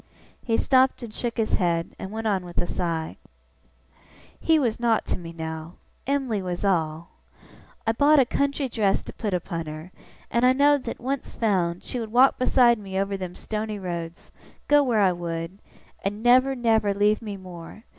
He 0.43 0.57
stopped 0.57 1.03
and 1.03 1.13
shook 1.13 1.37
his 1.37 1.57
head, 1.57 1.95
and 1.99 2.09
went 2.09 2.25
on 2.25 2.43
with 2.43 2.57
a 2.59 2.65
sigh. 2.65 3.17
'He 4.39 4.57
was 4.57 4.79
nowt 4.79 5.05
to 5.05 5.17
me 5.19 5.31
now. 5.31 5.75
Em'ly 6.07 6.41
was 6.41 6.65
all. 6.65 7.09
I 7.85 7.91
bought 7.91 8.17
a 8.17 8.25
country 8.25 8.67
dress 8.67 9.03
to 9.03 9.13
put 9.13 9.35
upon 9.35 9.67
her; 9.67 9.91
and 10.31 10.43
I 10.43 10.53
know'd 10.53 10.85
that, 10.85 10.99
once 10.99 11.35
found, 11.35 11.83
she 11.83 11.99
would 11.99 12.11
walk 12.11 12.39
beside 12.39 12.79
me 12.79 12.97
over 12.99 13.15
them 13.15 13.35
stony 13.35 13.77
roads, 13.77 14.31
go 14.67 14.81
where 14.81 15.01
I 15.01 15.11
would, 15.11 15.59
and 16.03 16.23
never, 16.23 16.55
never, 16.55 16.95
leave 16.95 17.21
me 17.21 17.37
more. 17.37 17.83